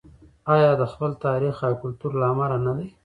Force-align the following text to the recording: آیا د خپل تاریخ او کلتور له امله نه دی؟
آیا 0.53 0.71
د 0.81 0.83
خپل 0.91 1.11
تاریخ 1.25 1.55
او 1.67 1.73
کلتور 1.81 2.11
له 2.19 2.25
امله 2.31 2.57
نه 2.65 2.71
دی؟ 2.77 2.87